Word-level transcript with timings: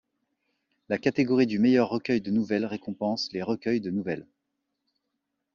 La 0.89 0.97
catégorie 0.97 1.45
du 1.45 1.59
meilleur 1.59 1.89
recueil 1.89 2.21
de 2.21 2.31
nouvelles 2.31 2.65
récompense 2.65 3.31
les 3.33 3.43
recueils 3.43 3.81
de 3.81 3.91
nouvelles. 3.91 4.25